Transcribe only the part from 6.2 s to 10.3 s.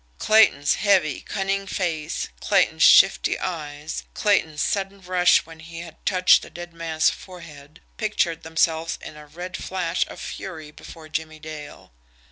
the dead man's forehead, pictured themselves in a red flash of